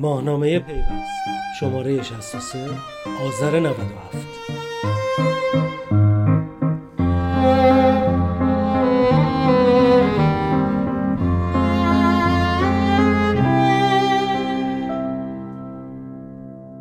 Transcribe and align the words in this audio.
ماهنامه 0.00 0.58
پیوست 0.58 1.26
شماره 1.60 2.02
63 2.02 2.58
آذر 3.26 3.60
97 3.60 4.16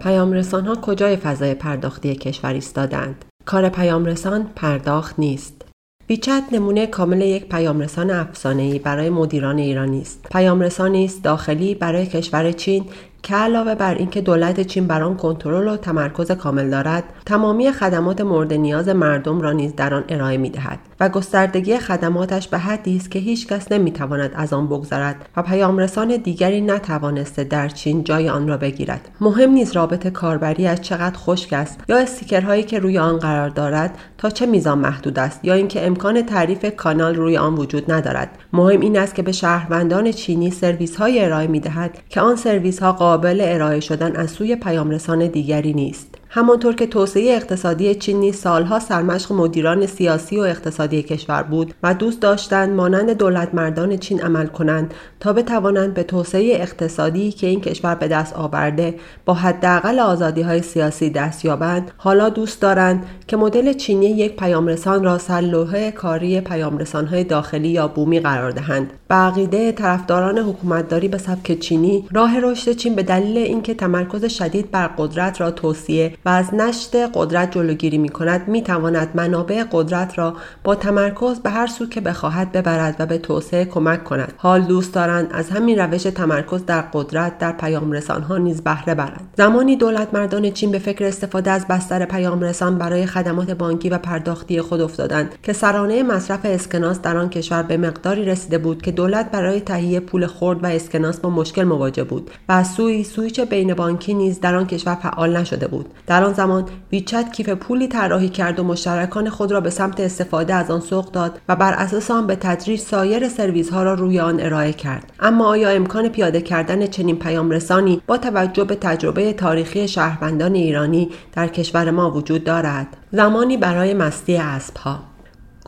پیامرسان 0.01 0.65
ها 0.65 0.75
کجای 0.75 1.15
فضای 1.15 1.53
پرداختی 1.53 2.15
کشور 2.15 2.53
ایستادند؟ 2.53 3.25
کار 3.45 3.69
پیامرسان 3.69 4.49
پرداخت 4.55 5.19
نیست. 5.19 5.65
ویچت 6.09 6.43
نمونه 6.51 6.87
کامل 6.87 7.21
یک 7.21 7.49
پیامرسان 7.49 8.11
افسانه‌ای 8.11 8.79
برای 8.79 9.09
مدیران 9.09 9.57
ایرانی 9.57 10.01
است. 10.01 10.27
پیامرسانی 10.31 11.05
است 11.05 11.23
داخلی 11.23 11.75
برای 11.75 12.05
کشور 12.05 12.51
چین 12.51 12.85
که 13.23 13.35
علاوه 13.35 13.75
بر 13.75 13.95
اینکه 13.95 14.21
دولت 14.21 14.61
چین 14.61 14.87
بر 14.87 15.03
آن 15.03 15.17
کنترل 15.17 15.67
و 15.67 15.77
تمرکز 15.77 16.31
کامل 16.31 16.69
دارد 16.69 17.03
تمامی 17.25 17.71
خدمات 17.71 18.21
مورد 18.21 18.53
نیاز 18.53 18.89
مردم 18.89 19.41
را 19.41 19.51
نیز 19.51 19.75
در 19.75 19.93
آن 19.93 20.03
ارائه 20.09 20.37
می‌دهد 20.37 20.79
و 20.99 21.09
گستردگی 21.09 21.77
خدماتش 21.77 22.47
به 22.47 22.57
حدی 22.57 22.97
است 22.97 23.11
که 23.11 23.19
هیچ 23.19 23.47
کس 23.47 23.71
نمی‌تواند 23.71 24.31
از 24.35 24.53
آن 24.53 24.67
بگذرد 24.67 25.15
و 25.37 25.41
پیامرسان 25.41 26.17
دیگری 26.17 26.61
نتوانسته 26.61 27.43
در 27.43 27.69
چین 27.69 28.03
جای 28.03 28.29
آن 28.29 28.47
را 28.47 28.57
بگیرد. 28.57 29.09
مهم 29.21 29.49
نیست 29.49 29.75
رابط 29.75 30.07
کاربری 30.07 30.67
از 30.67 30.81
چقدر 30.81 31.17
خشک 31.17 31.53
است 31.53 31.79
یا 31.87 31.97
استیکرهایی 31.97 32.63
که 32.63 32.79
روی 32.79 32.97
آن 32.97 33.17
قرار 33.17 33.49
دارد 33.49 33.97
تا 34.17 34.29
چه 34.29 34.45
میزان 34.45 34.77
محدود 34.77 35.19
است 35.19 35.45
یا 35.45 35.53
اینکه 35.53 35.87
امکان 35.87 36.21
تعریف 36.21 36.65
کانال 36.75 37.15
روی 37.15 37.37
آن 37.37 37.55
وجود 37.55 37.91
ندارد. 37.91 38.29
مهم 38.53 38.79
این 38.79 38.97
است 38.97 39.15
که 39.15 39.21
به 39.21 39.31
شهروندان 39.31 40.11
چینی 40.11 40.51
سرویس 40.51 40.95
های 40.95 41.25
ارائه 41.25 41.47
می‌دهد 41.47 41.97
که 42.09 42.21
آن 42.21 42.35
سرویس 42.35 42.79
ها 42.79 42.93
قابل 43.09 43.41
ارائه 43.41 43.79
شدن 43.79 44.15
از 44.15 44.31
سوی 44.31 44.55
پیامرسان 44.55 45.27
دیگری 45.27 45.73
نیست. 45.73 46.18
همانطور 46.31 46.75
که 46.75 46.87
توسعه 46.87 47.35
اقتصادی 47.35 47.95
چین 47.95 48.19
نیز 48.19 48.35
سالها 48.35 48.79
سرمشق 48.79 49.31
مدیران 49.31 49.85
سیاسی 49.85 50.37
و 50.37 50.41
اقتصادی 50.41 51.03
کشور 51.03 51.43
بود 51.43 51.73
و 51.83 51.93
دوست 51.93 52.21
داشتند 52.21 52.69
مانند 52.75 53.11
دولت 53.11 53.53
مردان 53.53 53.97
چین 53.97 54.21
عمل 54.21 54.47
کنند 54.47 54.93
تا 55.19 55.33
بتوانند 55.33 55.93
به 55.93 56.03
توسعه 56.03 56.61
اقتصادی 56.61 57.31
که 57.31 57.47
این 57.47 57.61
کشور 57.61 57.95
به 57.95 58.07
دست 58.07 58.33
آورده 58.35 58.95
با 59.25 59.33
حداقل 59.33 59.99
آزادی 59.99 60.41
های 60.41 60.61
سیاسی 60.61 61.09
دست 61.09 61.45
یابند 61.45 61.91
حالا 61.97 62.29
دوست 62.29 62.61
دارند 62.61 63.05
که 63.27 63.37
مدل 63.37 63.73
چینی 63.73 64.05
یک 64.05 64.35
پیامرسان 64.35 65.03
را 65.03 65.17
سلوحه 65.17 65.91
کاری 65.91 66.41
پیامرسان 66.41 67.05
های 67.05 67.23
داخلی 67.23 67.69
یا 67.69 67.87
بومی 67.87 68.19
قرار 68.19 68.51
دهند. 68.51 68.93
به 69.07 69.15
عقیده 69.15 69.71
طرفداران 69.71 70.37
حکومتداری 70.37 71.07
به 71.07 71.17
سبک 71.17 71.59
چینی 71.59 72.07
راه 72.11 72.39
رشد 72.39 72.71
چین 72.71 72.95
به 72.95 73.03
دلیل 73.03 73.37
اینکه 73.37 73.73
تمرکز 73.73 74.25
شدید 74.25 74.71
بر 74.71 74.87
قدرت 74.87 75.41
را 75.41 75.51
توصیه 75.51 76.13
و 76.25 76.29
از 76.29 76.53
نشت 76.53 76.95
قدرت 77.13 77.51
جلوگیری 77.51 77.97
می 77.97 78.09
کند 78.09 78.47
می 78.47 78.63
تواند 78.63 79.09
منابع 79.15 79.63
قدرت 79.71 80.17
را 80.17 80.33
با 80.63 80.75
تمرکز 80.75 81.39
به 81.39 81.49
هر 81.49 81.67
سو 81.67 81.85
که 81.85 82.01
بخواهد 82.01 82.51
ببرد 82.51 82.95
و 82.99 83.05
به 83.05 83.17
توسعه 83.17 83.65
کمک 83.65 84.03
کند. 84.03 84.33
حال 84.37 84.61
دوست 84.61 84.93
دارند 84.93 85.29
از 85.33 85.49
همین 85.49 85.79
روش 85.79 86.03
تمرکز 86.03 86.65
در 86.65 86.81
قدرت 86.81 87.37
در 87.37 87.51
پیام 87.51 87.91
رسان 87.91 88.21
ها 88.21 88.37
نیز 88.37 88.61
بهره 88.61 88.95
برند. 88.95 89.29
زمانی 89.37 89.75
دولت 89.75 90.13
مردان 90.13 90.51
چین 90.51 90.71
به 90.71 90.79
فکر 90.79 91.05
استفاده 91.05 91.51
از 91.51 91.67
بستر 91.67 92.05
پیام 92.05 92.41
رسان 92.41 92.77
برای 92.77 93.05
خدمات 93.05 93.51
بانکی 93.51 93.89
و 93.89 93.97
پرداختی 93.97 94.61
خود 94.61 94.81
افتادند 94.81 95.35
که 95.43 95.53
سرانه 95.53 96.03
مصرف 96.03 96.39
اسکناس 96.43 97.01
در 97.01 97.17
آن 97.17 97.29
کشور 97.29 97.63
به 97.63 97.77
مقداری 97.77 98.25
رسیده 98.25 98.57
بود 98.57 98.81
که 98.81 98.91
دولت 98.91 99.31
برای 99.31 99.59
تهیه 99.59 99.99
پول 99.99 100.27
خرد 100.27 100.63
و 100.63 100.67
اسکناس 100.67 101.19
با 101.19 101.29
مشکل 101.29 101.63
مواجه 101.63 102.03
بود 102.03 102.31
و 102.49 102.63
سوی 102.63 103.03
سویچ 103.03 103.39
بین 103.39 103.73
بانکی 103.73 104.13
نیز 104.13 104.39
در 104.39 104.55
آن 104.55 104.67
کشور 104.67 104.95
فعال 104.95 105.37
نشده 105.37 105.67
بود. 105.67 105.85
در 106.09 106.23
آن 106.23 106.33
زمان 106.33 106.65
ویچت 106.91 107.31
کیف 107.31 107.49
پولی 107.49 107.87
طراحی 107.87 108.29
کرد 108.29 108.59
و 108.59 108.63
مشترکان 108.63 109.29
خود 109.29 109.51
را 109.51 109.61
به 109.61 109.69
سمت 109.69 109.99
استفاده 109.99 110.53
از 110.53 110.71
آن 110.71 110.79
سوق 110.79 111.11
داد 111.11 111.41
و 111.49 111.55
بر 111.55 111.73
اساس 111.73 112.11
آن 112.11 112.27
به 112.27 112.35
تدریج 112.35 112.79
سایر 112.79 113.27
سرویس 113.27 113.69
ها 113.69 113.83
را 113.83 113.93
روی 113.93 114.19
آن 114.19 114.39
ارائه 114.39 114.73
کرد. 114.73 115.11
اما 115.19 115.45
آیا 115.45 115.69
امکان 115.69 116.09
پیاده 116.09 116.41
کردن 116.41 116.87
چنین 116.87 117.19
پیام 117.19 117.51
رسانی 117.51 118.01
با 118.07 118.17
توجه 118.17 118.63
به 118.63 118.75
تجربه 118.75 119.33
تاریخی 119.33 119.87
شهروندان 119.87 120.55
ایرانی 120.55 121.09
در 121.33 121.47
کشور 121.47 121.91
ما 121.91 122.11
وجود 122.11 122.43
دارد؟ 122.43 122.87
زمانی 123.11 123.57
برای 123.57 123.93
مستی 123.93 124.37
اسب 124.37 124.77
ها 124.77 125.08